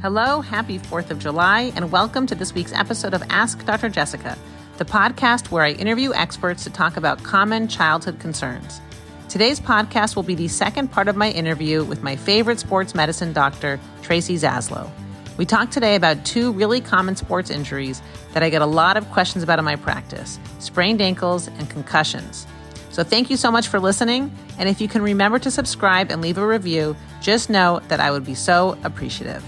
[0.00, 3.88] Hello, happy 4th of July, and welcome to this week's episode of Ask Dr.
[3.88, 4.38] Jessica,
[4.76, 8.80] the podcast where I interview experts to talk about common childhood concerns.
[9.28, 13.32] Today's podcast will be the second part of my interview with my favorite sports medicine
[13.32, 14.88] doctor, Tracy Zaslow.
[15.36, 18.00] We talked today about two really common sports injuries
[18.34, 22.46] that I get a lot of questions about in my practice sprained ankles and concussions.
[22.92, 24.30] So, thank you so much for listening.
[24.58, 28.12] And if you can remember to subscribe and leave a review, just know that I
[28.12, 29.42] would be so appreciative.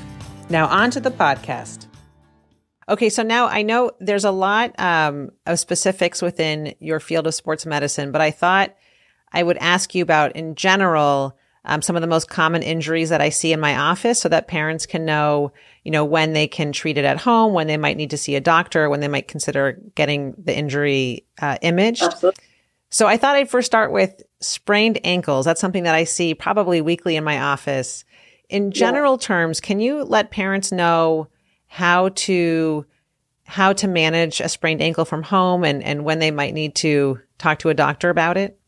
[0.51, 1.87] Now, on to the podcast.
[2.89, 7.35] Okay, so now I know there's a lot um, of specifics within your field of
[7.35, 8.75] sports medicine, but I thought
[9.33, 13.21] I would ask you about, in general, um, some of the most common injuries that
[13.21, 15.53] I see in my office so that parents can know,
[15.85, 18.35] you know, when they can treat it at home, when they might need to see
[18.35, 22.03] a doctor, when they might consider getting the injury uh, imaged.
[22.03, 22.43] Absolutely.
[22.89, 25.45] So I thought I'd first start with sprained ankles.
[25.45, 28.05] That's something that I see probably weekly in my office
[28.51, 29.27] in general yeah.
[29.27, 31.29] terms, can you let parents know
[31.67, 32.85] how to
[33.45, 37.19] how to manage a sprained ankle from home and, and when they might need to
[37.39, 38.61] talk to a doctor about it?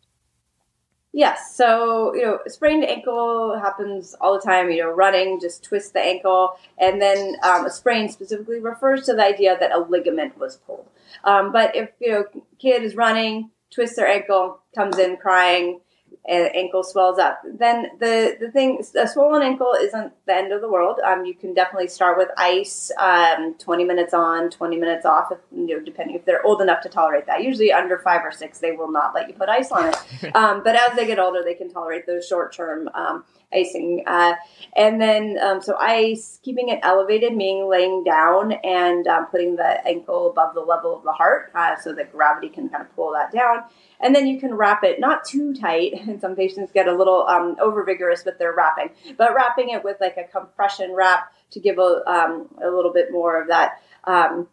[1.12, 1.54] Yes.
[1.54, 4.70] So, you know, sprained ankle happens all the time.
[4.70, 6.58] You know, running, just twist the ankle.
[6.78, 10.88] And then um, a sprain specifically refers to the idea that a ligament was pulled.
[11.24, 12.24] Um, but if, you know,
[12.58, 15.81] kid is running, twists their ankle, comes in crying,
[16.28, 17.42] ankle swells up.
[17.44, 21.00] Then the the thing, a swollen ankle isn't the end of the world.
[21.04, 25.32] Um, you can definitely start with ice, um, twenty minutes on, twenty minutes off.
[25.32, 27.42] If, you know, depending if they're old enough to tolerate that.
[27.42, 29.96] Usually under five or six, they will not let you put ice on it.
[30.34, 32.88] Um, but as they get older, they can tolerate those short term.
[32.94, 33.24] Um,
[33.54, 34.04] icing.
[34.06, 34.34] Uh,
[34.76, 39.86] and then, um, so ice, keeping it elevated, meaning laying down and um, putting the
[39.86, 43.12] ankle above the level of the heart uh, so that gravity can kind of pull
[43.12, 43.64] that down.
[44.02, 45.94] And then you can wrap it not too tight.
[45.94, 49.84] And some patients get a little um, over vigorous with their wrapping, but wrapping it
[49.84, 53.80] with like a compression wrap to give a, um, a little bit more of that
[54.04, 54.48] um,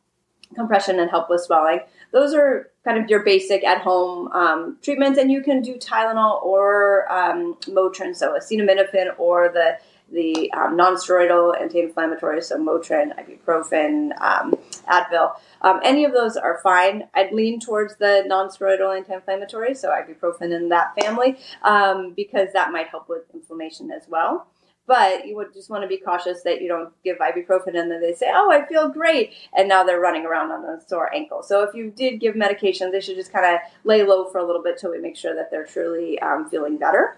[0.56, 1.80] compression and help with swelling.
[2.12, 6.42] Those are kind of your basic at home um, treatments, and you can do Tylenol
[6.44, 9.78] or um, Motrin, so acetaminophen or the
[10.12, 14.56] the um, non-steroidal anti-inflammatory, so Motrin, ibuprofen, um,
[14.90, 15.34] Advil.
[15.62, 17.08] Um, any of those are fine.
[17.14, 22.88] I'd lean towards the non-steroidal anti-inflammatory, so ibuprofen in that family, um, because that might
[22.88, 24.48] help with inflammation as well.
[24.88, 28.02] But you would just want to be cautious that you don't give ibuprofen and then
[28.02, 31.44] they say, "Oh, I feel great," and now they're running around on a sore ankle.
[31.44, 34.44] So if you did give medication, they should just kind of lay low for a
[34.44, 37.18] little bit till we make sure that they're truly um, feeling better.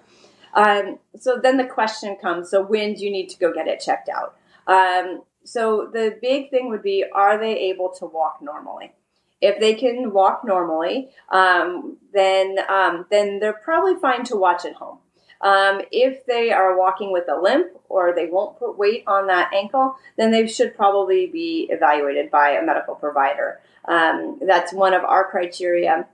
[0.54, 3.80] Um, so then the question comes: So when do you need to go get it
[3.80, 4.36] checked out?
[4.68, 8.94] Um, so the big thing would be: Are they able to walk normally?
[9.42, 14.74] If they can walk normally, um, then um, then they're probably fine to watch at
[14.74, 15.00] home.
[15.42, 19.52] Um, if they are walking with a limp or they won't put weight on that
[19.54, 23.60] ankle, then they should probably be evaluated by a medical provider.
[23.86, 26.08] Um, that's one of our criteria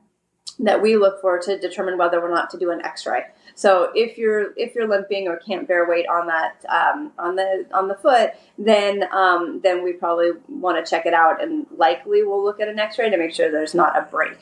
[0.59, 3.25] that we look for to determine whether or not to do an X-ray.
[3.57, 7.65] So if you're if you're limping or can't bear weight on that um, on the
[7.73, 12.21] on the foot, then um, then we probably want to check it out and likely
[12.21, 14.37] we'll look at an X-ray to make sure there's not a break.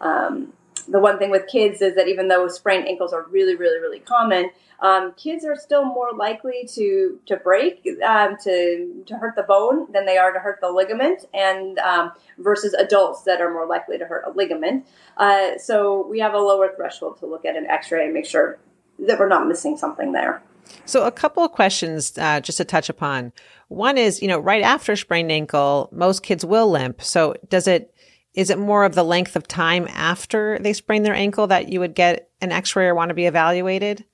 [0.00, 0.52] Um,
[0.90, 4.00] the one thing with kids is that even though sprained ankles are really, really, really
[4.00, 9.42] common, um, kids are still more likely to to break, um, to to hurt the
[9.42, 13.66] bone than they are to hurt the ligament, and um, versus adults that are more
[13.66, 14.86] likely to hurt a ligament.
[15.16, 18.58] Uh, so we have a lower threshold to look at an X-ray and make sure
[18.98, 20.42] that we're not missing something there.
[20.84, 23.32] So a couple of questions uh, just to touch upon.
[23.68, 27.02] One is, you know, right after sprained ankle, most kids will limp.
[27.02, 27.94] So does it
[28.34, 31.80] is it more of the length of time after they sprain their ankle that you
[31.80, 34.04] would get an x-ray or want to be evaluated?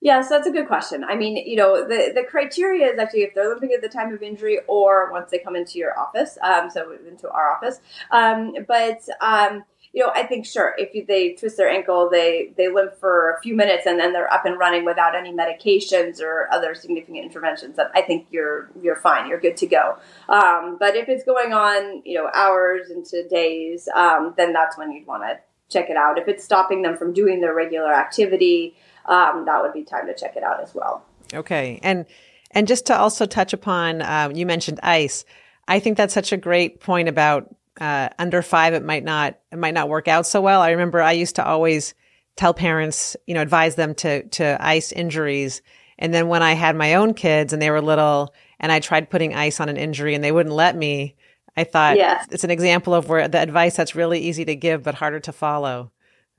[0.00, 1.02] Yes, that's a good question.
[1.02, 4.14] I mean, you know, the, the criteria is actually if they're limping at the time
[4.14, 7.80] of injury or once they come into your office, um, so into our office.
[8.12, 12.68] Um, but um, you know, I think sure if they twist their ankle, they they
[12.68, 16.48] limp for a few minutes and then they're up and running without any medications or
[16.52, 17.76] other significant interventions.
[17.76, 19.28] Then I think you're you're fine.
[19.28, 19.98] You're good to go.
[20.28, 24.92] Um, but if it's going on, you know, hours into days, um, then that's when
[24.92, 25.38] you'd want to
[25.70, 26.18] check it out.
[26.18, 28.76] If it's stopping them from doing their regular activity,
[29.06, 31.04] um, that would be time to check it out as well.
[31.32, 32.04] Okay, and
[32.50, 35.24] and just to also touch upon, um, you mentioned ice.
[35.66, 39.58] I think that's such a great point about uh, under five, it might not it
[39.58, 40.60] might not work out so well.
[40.60, 41.94] I remember I used to always
[42.36, 45.62] tell parents, you know, advise them to to ice injuries,
[45.98, 49.10] and then when I had my own kids and they were little, and I tried
[49.10, 51.16] putting ice on an injury and they wouldn't let me,
[51.56, 52.26] I thought yes.
[52.30, 55.32] it's an example of where the advice that's really easy to give but harder to
[55.32, 55.90] follow.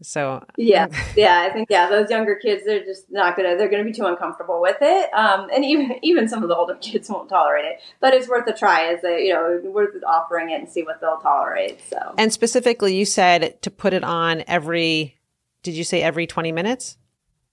[0.01, 3.84] So yeah, yeah, I think yeah, those younger kids they're just not gonna they're gonna
[3.84, 5.13] be too uncomfortable with it.
[5.13, 7.81] Um, and even even some of the older kids won't tolerate it.
[8.00, 11.01] But it's worth a try as a you know worth offering it and see what
[11.01, 11.80] they'll tolerate.
[11.90, 15.16] So and specifically, you said to put it on every.
[15.62, 16.98] Did you say every twenty minutes?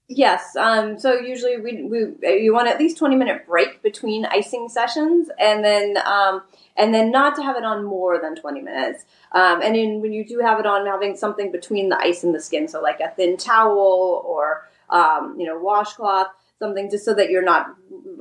[0.09, 0.55] Yes.
[0.55, 5.29] Um, so usually we, we you want at least twenty minute break between icing sessions,
[5.37, 6.43] and then um,
[6.77, 9.03] and then not to have it on more than twenty minutes.
[9.33, 12.33] Um, and in, when you do have it on, having something between the ice and
[12.33, 16.27] the skin, so like a thin towel or um, you know washcloth,
[16.57, 17.75] something just so that you're not.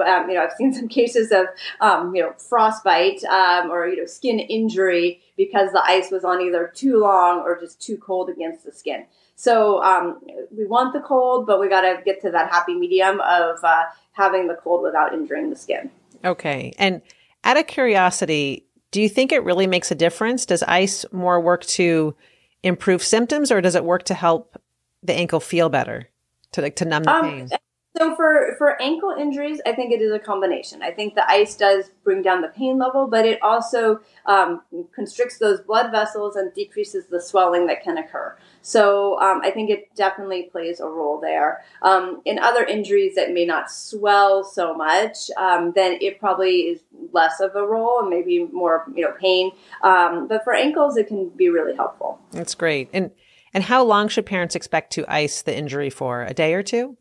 [0.04, 1.46] Um, you know, I've seen some cases of
[1.80, 6.40] um, you know frostbite um, or you know skin injury because the ice was on
[6.40, 9.06] either too long or just too cold against the skin.
[9.36, 13.20] So um, we want the cold, but we got to get to that happy medium
[13.20, 15.90] of uh, having the cold without injuring the skin.
[16.24, 16.72] Okay.
[16.78, 17.02] And
[17.44, 20.46] out of curiosity, do you think it really makes a difference?
[20.46, 22.16] Does ice more work to
[22.62, 24.60] improve symptoms or does it work to help
[25.02, 26.08] the ankle feel better,
[26.52, 27.48] to like to numb the um, pain?
[27.96, 30.82] So for for ankle injuries, I think it is a combination.
[30.82, 34.60] I think the ice does bring down the pain level, but it also um,
[34.94, 38.36] constricts those blood vessels and decreases the swelling that can occur.
[38.66, 41.62] So um, I think it definitely plays a role there.
[41.82, 46.80] Um, in other injuries that may not swell so much, um, then it probably is
[47.12, 49.52] less of a role and maybe more you know pain.
[49.82, 52.18] Um, but for ankles, it can be really helpful.
[52.32, 52.90] That's great.
[52.92, 53.12] And
[53.54, 56.24] and how long should parents expect to ice the injury for?
[56.24, 56.96] A day or two?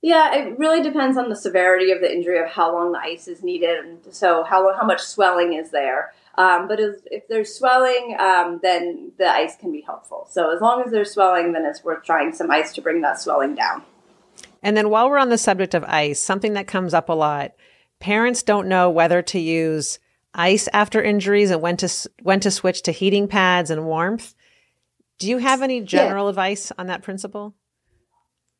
[0.00, 3.28] Yeah, it really depends on the severity of the injury, of how long the ice
[3.28, 6.14] is needed, and so how how much swelling is there.
[6.38, 10.26] Um, but if, if, there's swelling, um, then the ice can be helpful.
[10.30, 13.20] So as long as there's swelling, then it's worth trying some ice to bring that
[13.20, 13.82] swelling down.
[14.62, 17.52] And then while we're on the subject of ice, something that comes up a lot:
[18.00, 19.98] parents don't know whether to use
[20.34, 21.88] ice after injuries and when to
[22.22, 24.34] when to switch to heating pads and warmth.
[25.18, 26.30] Do you have any general yeah.
[26.30, 27.54] advice on that principle?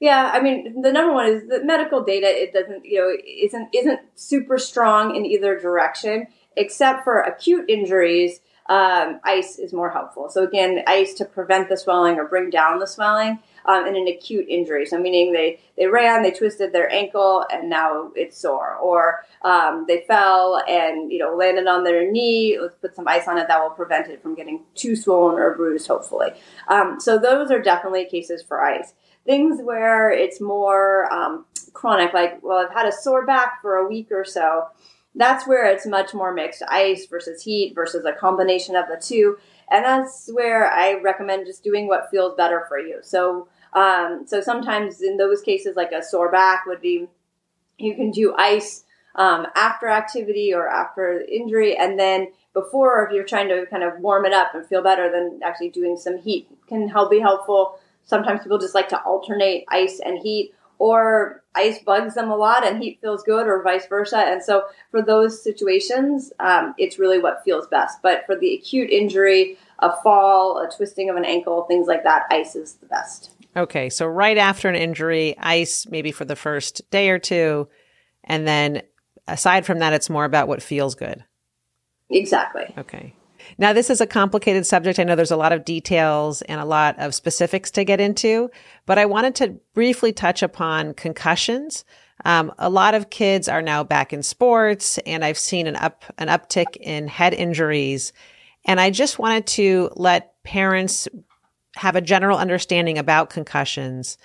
[0.03, 2.27] Yeah, I mean, the number one is the medical data.
[2.27, 8.41] It doesn't, you know, isn't isn't super strong in either direction, except for acute injuries.
[8.67, 10.29] Um, ice is more helpful.
[10.31, 14.07] So again, ice to prevent the swelling or bring down the swelling um, in an
[14.07, 14.87] acute injury.
[14.87, 19.85] So meaning they they ran, they twisted their ankle, and now it's sore, or um,
[19.89, 22.59] they fell and you know landed on their knee.
[22.61, 25.55] Let's put some ice on it that will prevent it from getting too swollen or
[25.55, 25.89] bruised.
[25.89, 26.31] Hopefully,
[26.69, 28.95] um, so those are definitely cases for ice
[29.25, 33.89] things where it's more um, chronic, like, well, I've had a sore back for a
[33.89, 34.67] week or so.
[35.15, 39.39] That's where it's much more mixed ice versus heat versus a combination of the two.
[39.71, 42.99] And that's where I recommend just doing what feels better for you.
[43.03, 47.09] So, um, so sometimes in those cases, like a sore back would be,
[47.79, 53.25] you can do ice um, after activity or after injury, and then before, if you're
[53.25, 56.49] trying to kind of warm it up and feel better, then actually doing some heat
[56.69, 57.79] can help be helpful.
[58.05, 62.67] Sometimes people just like to alternate ice and heat, or ice bugs them a lot
[62.67, 64.19] and heat feels good, or vice versa.
[64.19, 67.99] And so, for those situations, um, it's really what feels best.
[68.03, 72.25] But for the acute injury, a fall, a twisting of an ankle, things like that,
[72.31, 73.31] ice is the best.
[73.57, 77.69] Okay, so right after an injury, ice maybe for the first day or two,
[78.25, 78.83] and then
[79.29, 81.25] aside from that, it's more about what feels good.
[82.09, 82.73] Exactly.
[82.79, 83.15] Okay.
[83.59, 84.99] Now, this is a complicated subject.
[84.99, 88.51] I know there's a lot of details and a lot of specifics to get into,
[88.87, 91.85] but I wanted to briefly touch upon concussions.
[92.25, 96.05] Um, a lot of kids are now back in sports, and I've seen an up
[96.19, 98.13] an uptick in head injuries.
[98.65, 101.09] And I just wanted to let parents
[101.77, 104.19] have a general understanding about concussions.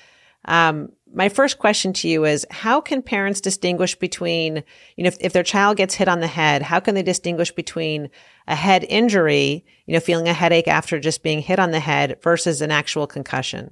[0.46, 4.64] Um, my first question to you is how can parents distinguish between,
[4.96, 7.52] you know, if, if, their child gets hit on the head, how can they distinguish
[7.52, 8.10] between
[8.48, 12.18] a head injury, you know, feeling a headache after just being hit on the head
[12.22, 13.72] versus an actual concussion?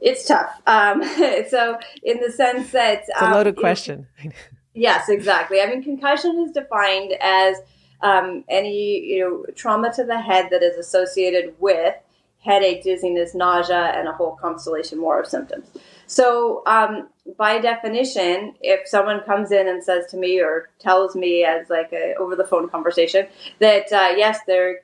[0.00, 0.60] It's tough.
[0.66, 1.02] Um,
[1.50, 4.06] so, in the sense that it's a loaded um, question.
[4.74, 5.60] yes, exactly.
[5.60, 7.56] I mean, concussion is defined as
[8.02, 11.94] um, any you know trauma to the head that is associated with
[12.46, 15.68] headache, dizziness, nausea, and a whole constellation more of symptoms.
[16.06, 21.44] So, um, by definition, if someone comes in and says to me or tells me
[21.44, 23.26] as like a over the phone conversation
[23.58, 24.76] that uh, yes, they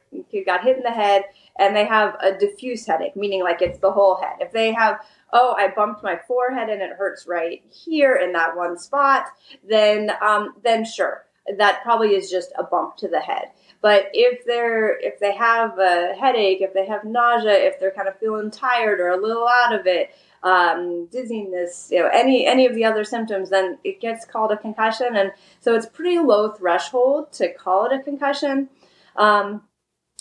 [0.45, 1.23] got hit in the head
[1.59, 4.37] and they have a diffuse headache, meaning like it's the whole head.
[4.41, 4.99] If they have
[5.33, 9.27] oh, I bumped my forehead and it hurts right here in that one spot,
[9.69, 11.25] then um, then sure,
[11.59, 13.51] that probably is just a bump to the head.
[13.83, 18.09] But if they're if they have a headache, if they have nausea, if they're kind
[18.09, 22.65] of feeling tired or a little out of it, um, dizziness, you know, any any
[22.67, 25.17] of the other symptoms, then it gets called a concussion.
[25.17, 28.69] And so it's pretty low threshold to call it a concussion.
[29.17, 29.63] Um,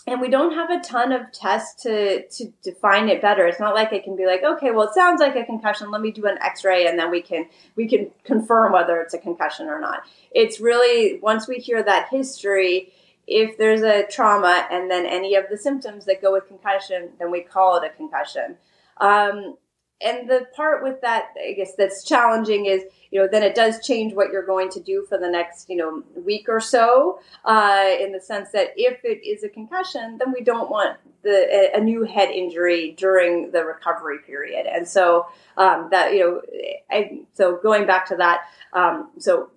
[0.07, 3.45] and we don't have a ton of tests to, to define it better.
[3.45, 5.91] It's not like it can be like, okay, well, it sounds like a concussion.
[5.91, 9.19] Let me do an X-ray, and then we can we can confirm whether it's a
[9.19, 10.01] concussion or not.
[10.31, 12.91] It's really once we hear that history,
[13.31, 17.31] if there's a trauma and then any of the symptoms that go with concussion, then
[17.31, 18.57] we call it a concussion.
[18.99, 19.55] Um,
[20.03, 23.85] and the part with that, I guess, that's challenging is, you know, then it does
[23.85, 27.19] change what you're going to do for the next, you know, week or so.
[27.45, 31.69] Uh, in the sense that if it is a concussion, then we don't want the
[31.75, 34.65] a, new head injury during the recovery period.
[34.65, 36.41] And so um, that, you know,
[36.89, 38.41] I, so going back to that,
[38.73, 39.51] um, so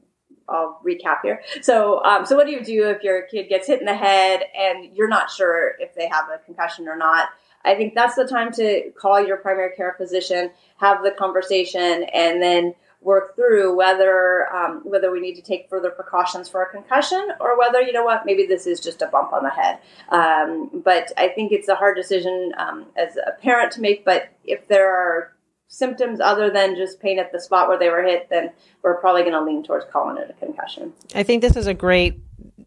[0.49, 1.43] I'll recap here.
[1.63, 4.43] So, um, so what do you do if your kid gets hit in the head
[4.57, 7.29] and you're not sure if they have a concussion or not?
[7.65, 12.43] I think that's the time to call your primary care physician, have the conversation, and
[12.43, 17.29] then work through whether um, whether we need to take further precautions for a concussion
[17.39, 19.79] or whether you know what maybe this is just a bump on the head.
[20.09, 24.05] Um, but I think it's a hard decision um, as a parent to make.
[24.05, 25.34] But if there are
[25.75, 28.51] symptoms other than just pain at the spot where they were hit, then
[28.83, 30.93] we're probably going to lean towards calling it a concussion.
[31.15, 32.21] I think this is a great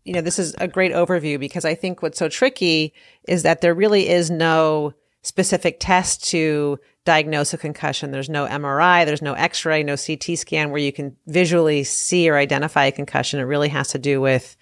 [0.03, 2.93] you know, this is a great overview because I think what's so tricky
[3.27, 8.11] is that there really is no specific test to diagnose a concussion.
[8.11, 12.37] There's no MRI, there's no x-ray, no CT scan where you can visually see or
[12.37, 13.41] identify a concussion.
[13.41, 14.55] It really has to do with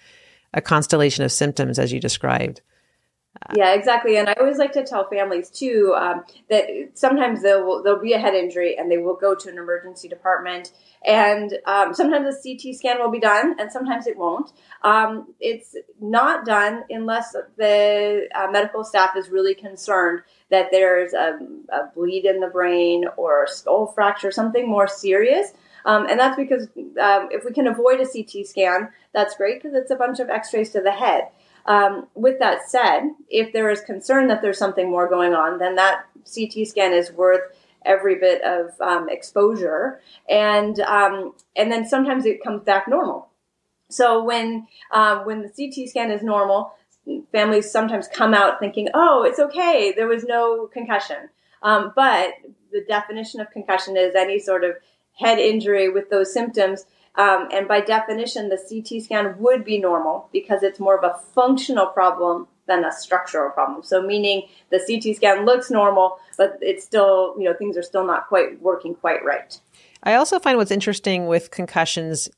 [0.52, 2.60] a constellation of symptoms as you described.
[3.54, 4.16] Yeah, exactly.
[4.16, 8.18] And I always like to tell families too um, that sometimes there there'll be a
[8.18, 10.72] head injury and they will go to an emergency department
[11.06, 14.52] and um, sometimes a CT scan will be done, and sometimes it won't.
[14.82, 21.38] Um, it's not done unless the uh, medical staff is really concerned that there's a,
[21.72, 25.52] a, bleed in the brain or a skull fracture, something more serious.
[25.84, 26.64] Um, and that's because
[27.00, 30.28] um, if we can avoid a CT scan, that's great because it's a bunch of
[30.28, 31.28] x rays to the head.
[31.66, 35.74] Um, with that said, if there is concern that there's something more going on, then
[35.76, 37.42] that CT scan is worth
[37.84, 43.28] every bit of um, exposure, and um, and then sometimes it comes back normal.
[43.88, 46.72] So when um, when the CT scan is normal,
[47.32, 49.92] families sometimes come out thinking, "Oh, it's okay.
[49.96, 51.30] There was no concussion."
[51.62, 52.34] Um, but
[52.72, 54.76] the definition of concussion is any sort of
[55.18, 56.86] head injury with those symptoms.
[57.16, 61.18] Um, and by definition, the CT scan would be normal because it's more of a
[61.34, 63.82] functional problem than a structural problem.
[63.82, 68.04] So meaning the CT scan looks normal, but it's still, you know, things are still
[68.04, 69.58] not quite working quite right.
[70.02, 72.28] I also find what's interesting with concussions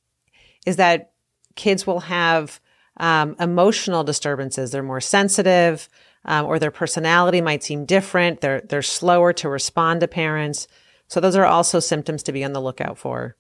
[0.67, 1.13] is that
[1.57, 2.61] kids will have
[2.99, 4.71] um, emotional disturbances.
[4.71, 5.89] They're more sensitive,
[6.25, 8.41] um, or their personality might seem different.
[8.41, 10.69] They're they're slower to respond to parents.
[11.07, 13.37] So those are also symptoms to be on the lookout for.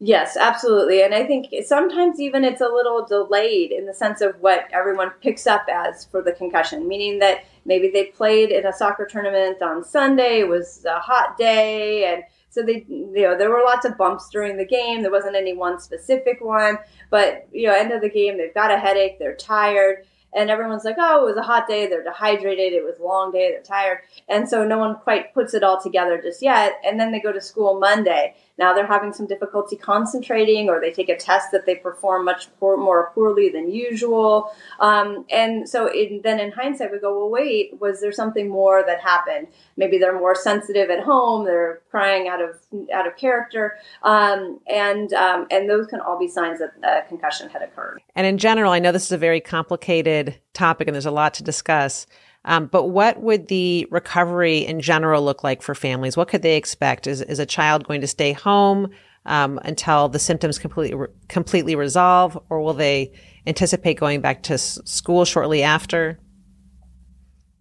[0.00, 1.02] Yes, absolutely.
[1.02, 5.10] And I think sometimes even it's a little delayed in the sense of what everyone
[5.22, 9.62] picks up as for the concussion, meaning that maybe they played in a soccer tournament
[9.62, 13.84] on Sunday, it was a hot day, and so they, you know, there were lots
[13.86, 15.02] of bumps during the game.
[15.02, 16.78] There wasn't any one specific one,
[17.10, 20.84] but you know, end of the game, they've got a headache, they're tired, and everyone's
[20.84, 21.86] like, "Oh, it was a hot day.
[21.86, 22.72] They're dehydrated.
[22.72, 23.50] It was a long day.
[23.52, 26.80] They're tired," and so no one quite puts it all together just yet.
[26.84, 30.92] And then they go to school Monday, now they're having some difficulty concentrating, or they
[30.92, 34.54] take a test that they perform much poor, more poorly than usual.
[34.78, 38.84] Um, and so in, then in hindsight, we go, well, wait, was there something more
[38.86, 39.48] that happened?
[39.76, 41.44] Maybe they're more sensitive at home.
[41.44, 42.60] They're crying out of
[42.92, 47.48] out of character, um, and um, and those can all be signs that a concussion
[47.48, 48.00] had occurred.
[48.14, 51.34] And in general, I know this is a very complicated topic, and there's a lot
[51.34, 52.06] to discuss.
[52.44, 56.16] Um, but what would the recovery in general look like for families?
[56.16, 57.06] What could they expect?
[57.06, 58.90] Is, is a child going to stay home
[59.26, 63.12] um, until the symptoms completely re- completely resolve, or will they
[63.46, 66.18] anticipate going back to s- school shortly after?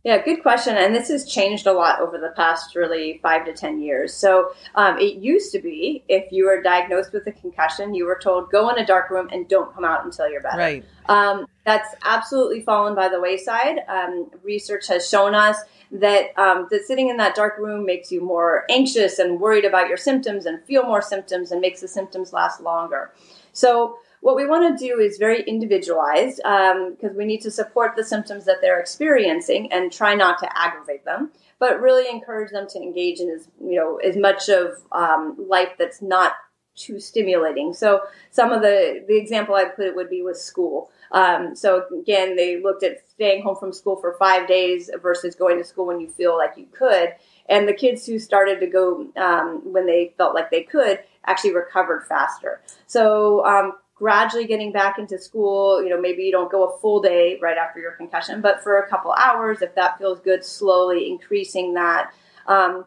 [0.04, 0.76] Yeah, good question.
[0.76, 4.14] And this has changed a lot over the past really five to 10 years.
[4.14, 8.20] So um, it used to be if you were diagnosed with a concussion, you were
[8.22, 10.58] told go in a dark room and don't come out until you're better.
[10.58, 10.86] Right.
[11.08, 13.80] Um, that's absolutely fallen by the wayside.
[13.88, 15.58] Um, research has shown us
[15.94, 19.88] that um, that sitting in that dark room makes you more anxious and worried about
[19.88, 23.14] your symptoms and feel more symptoms and makes the symptoms last longer.
[23.54, 27.98] So what we want to do is very individualized because um, we need to support
[27.98, 32.66] the symptoms that they're experiencing and try not to aggravate them, but really encourage them
[32.70, 36.36] to engage in as you know as much of um, life that's not
[36.74, 37.74] too stimulating.
[37.74, 38.00] So
[38.32, 40.90] some of the the example I put would be with school.
[41.12, 45.58] Um, so again, they looked at staying home from school for five days versus going
[45.58, 47.10] to school when you feel like you could.
[47.50, 51.54] And the kids who started to go um, when they felt like they could actually
[51.54, 52.62] recovered faster.
[52.88, 55.82] So um, gradually getting back into school.
[55.82, 58.80] You know, maybe you don't go a full day right after your concussion, but for
[58.80, 62.12] a couple hours, if that feels good, slowly increasing that.
[62.46, 62.84] Um,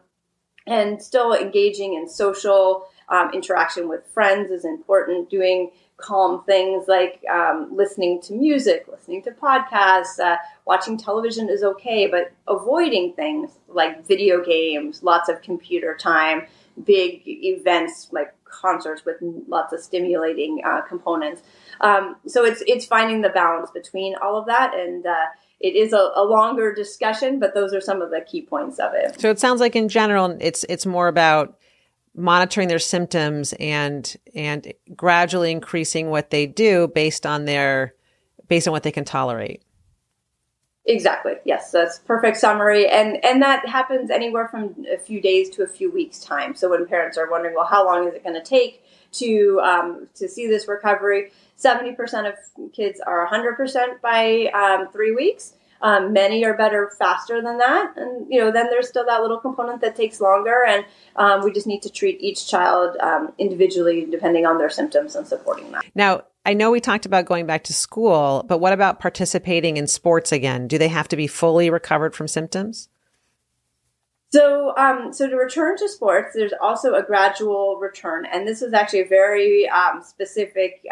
[0.67, 5.31] and still engaging in social um, interaction with friends is important.
[5.31, 11.63] Doing calm things like um, listening to music, listening to podcasts, uh, watching television is
[11.63, 16.45] okay, but avoiding things like video games, lots of computer time,
[16.85, 21.41] big events like concerts with lots of stimulating uh, components.
[21.81, 25.25] Um, so it's it's finding the balance between all of that, and uh,
[25.59, 28.93] it is a, a, longer discussion, but those are some of the key points of
[28.93, 29.19] it.
[29.19, 31.57] So it sounds like in general, it's it's more about
[32.15, 37.93] monitoring their symptoms and and gradually increasing what they do based on their
[38.47, 39.61] based on what they can tolerate.
[40.89, 41.33] Exactly.
[41.43, 45.67] Yes, that's perfect summary, and and that happens anywhere from a few days to a
[45.67, 46.55] few weeks time.
[46.55, 50.07] So when parents are wondering, well, how long is it going to take to um,
[50.15, 51.31] to see this recovery?
[51.57, 52.35] Seventy percent of
[52.71, 55.55] kids are hundred percent by um, three weeks.
[55.81, 59.39] Um, many are better faster than that, and you know then there's still that little
[59.39, 60.85] component that takes longer, and
[61.17, 65.27] um, we just need to treat each child um, individually depending on their symptoms and
[65.27, 65.83] supporting that.
[65.93, 69.85] Now, I know we talked about going back to school, but what about participating in
[69.85, 70.69] sports again?
[70.69, 72.87] Do they have to be fully recovered from symptoms?
[74.29, 78.71] So, um, so to return to sports, there's also a gradual return, and this is
[78.71, 80.85] actually a very um, specific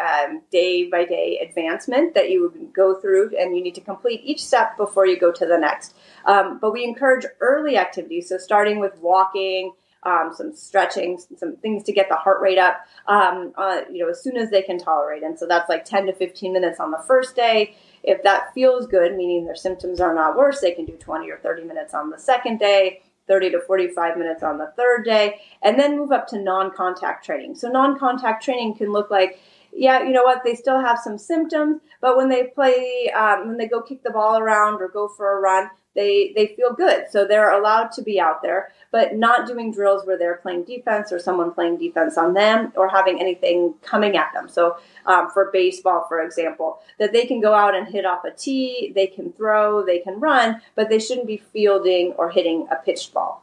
[0.52, 4.44] day by day advancement that you would go through, and you need to complete each
[4.44, 5.94] step before you go to the next.
[6.26, 9.72] Um, but we encourage early activities, so starting with walking,
[10.06, 14.08] um, some stretching, some things to get the heart rate up, um, uh, you know,
[14.08, 15.24] as soon as they can tolerate.
[15.24, 17.74] And so that's like 10 to 15 minutes on the first day.
[18.04, 21.38] If that feels good, meaning their symptoms are not worse, they can do 20 or
[21.38, 23.02] 30 minutes on the second day.
[23.28, 27.24] 30 to 45 minutes on the third day, and then move up to non contact
[27.24, 27.56] training.
[27.56, 29.40] So, non contact training can look like
[29.76, 30.42] yeah, you know what?
[30.44, 34.10] They still have some symptoms, but when they play, um, when they go kick the
[34.10, 37.04] ball around or go for a run, they they feel good.
[37.10, 41.12] So they're allowed to be out there, but not doing drills where they're playing defense
[41.12, 44.48] or someone playing defense on them or having anything coming at them.
[44.48, 48.30] So um, for baseball, for example, that they can go out and hit off a
[48.30, 52.76] tee, they can throw, they can run, but they shouldn't be fielding or hitting a
[52.76, 53.42] pitched ball.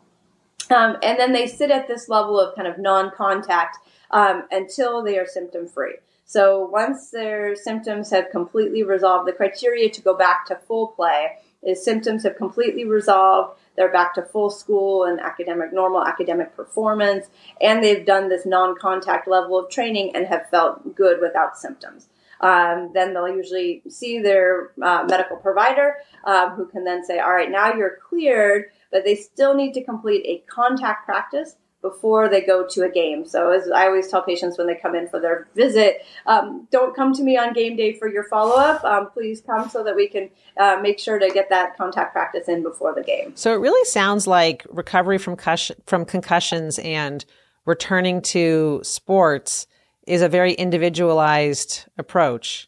[0.70, 3.78] Um, and then they sit at this level of kind of non-contact
[4.12, 5.96] um, until they are symptom free.
[6.26, 11.38] So once their symptoms have completely resolved, the criteria to go back to full play
[11.62, 17.28] is symptoms have completely resolved, they're back to full school and academic, normal academic performance,
[17.62, 22.08] and they've done this non contact level of training and have felt good without symptoms.
[22.42, 27.32] Um, then they'll usually see their uh, medical provider um, who can then say, all
[27.32, 32.42] right, now you're cleared, but they still need to complete a contact practice before they
[32.42, 33.28] go to a game.
[33.28, 36.96] So, as I always tell patients when they come in for their visit, um, don't
[36.96, 38.84] come to me on game day for your follow up.
[38.84, 42.48] Um, please come so that we can uh, make sure to get that contact practice
[42.48, 43.34] in before the game.
[43.36, 45.38] So, it really sounds like recovery from,
[45.86, 47.24] from concussions and
[47.66, 49.68] returning to sports
[50.08, 52.68] is a very individualized approach.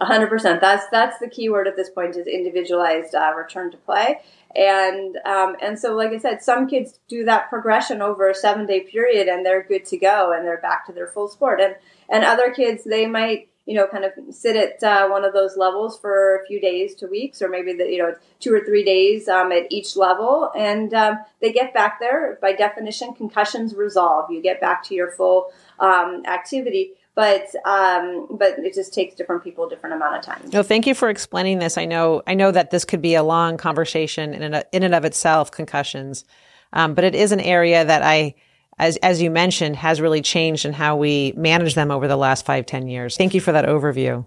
[0.00, 0.60] 100%.
[0.60, 4.20] That's that's the key word at this point is individualized uh, return to play.
[4.56, 8.66] And um, and so like i said some kids do that progression over a seven
[8.66, 11.60] day period and they're good to go and they're back to their full sport.
[11.60, 11.76] And
[12.08, 15.56] and other kids they might you know kind of sit at uh, one of those
[15.56, 18.84] levels for a few days to weeks or maybe the, you know two or three
[18.84, 20.50] days um, at each level.
[20.56, 22.36] And um, they get back there.
[22.42, 24.28] By definition concussions resolve.
[24.28, 29.44] You get back to your full um, activity but um, but it just takes different
[29.44, 30.50] people different amount of time.
[30.52, 31.78] No, thank you for explaining this.
[31.78, 34.94] I know I know that this could be a long conversation in and, in and
[34.94, 36.24] of itself, concussions,
[36.72, 38.34] um, but it is an area that I.
[38.76, 42.44] As, as you mentioned, has really changed in how we manage them over the last
[42.44, 43.16] five, ten years.
[43.16, 44.26] Thank you for that overview.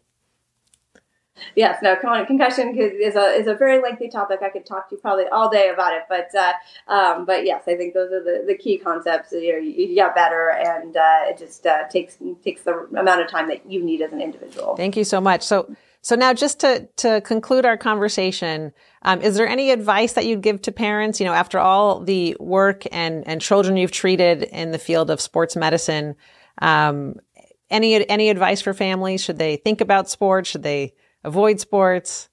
[1.55, 2.25] Yes, no, come on.
[2.25, 4.39] Concussion is a is a very lengthy topic.
[4.41, 6.53] I could talk to you probably all day about it, but uh,
[6.87, 9.31] um, but yes, I think those are the, the key concepts.
[9.31, 13.29] You, know, you get better, and uh, it just uh, takes takes the amount of
[13.29, 14.75] time that you need as an individual.
[14.75, 15.43] Thank you so much.
[15.43, 18.71] So so now, just to to conclude our conversation,
[19.01, 21.19] um, is there any advice that you'd give to parents?
[21.19, 25.21] You know, after all the work and and children you've treated in the field of
[25.21, 26.15] sports medicine.
[26.61, 27.15] Um,
[27.69, 29.21] any any advice for families?
[29.21, 30.49] Should they think about sports?
[30.49, 32.29] Should they avoid sports?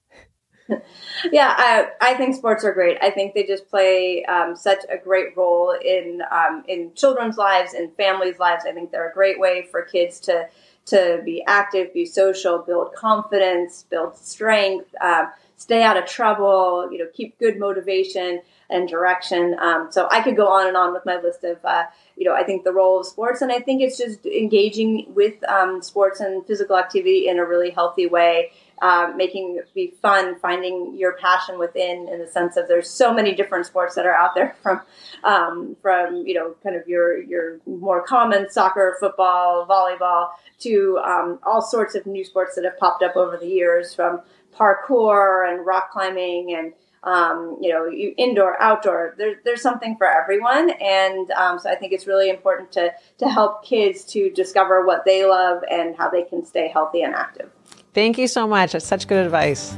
[1.31, 2.97] yeah, I, I think sports are great.
[3.01, 7.73] I think they just play um, such a great role in um, in children's lives
[7.73, 8.65] and families' lives.
[8.67, 10.47] I think they're a great way for kids to
[10.85, 16.89] to be active, be social, build confidence, build strength, um, stay out of trouble.
[16.91, 19.55] You know, keep good motivation and direction.
[19.59, 21.85] Um, so I could go on and on with my list of uh,
[22.17, 25.43] you know, I think the role of sports, and I think it's just engaging with
[25.49, 28.51] um, sports and physical activity in a really healthy way.
[28.81, 33.13] Um, making it be fun, finding your passion within, in the sense of there's so
[33.13, 34.81] many different sports that are out there from,
[35.23, 41.39] um, from you know, kind of your your more common soccer, football, volleyball, to um,
[41.43, 44.21] all sorts of new sports that have popped up over the years, from
[44.53, 46.73] parkour and rock climbing and
[47.05, 49.13] um, you know, indoor, outdoor.
[49.17, 53.29] There, there's something for everyone, and um, so I think it's really important to to
[53.29, 57.51] help kids to discover what they love and how they can stay healthy and active.
[57.95, 58.73] Thank you so much.
[58.73, 59.75] That's such good advice.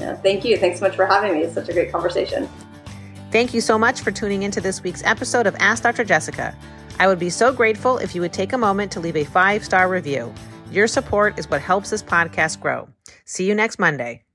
[0.00, 0.56] Yeah, thank you.
[0.56, 1.42] Thanks so much for having me.
[1.42, 2.48] It's such a great conversation.
[3.30, 6.04] Thank you so much for tuning into this week's episode of Ask Dr.
[6.04, 6.56] Jessica.
[6.98, 9.64] I would be so grateful if you would take a moment to leave a five
[9.64, 10.32] star review.
[10.70, 12.88] Your support is what helps this podcast grow.
[13.26, 14.25] See you next Monday.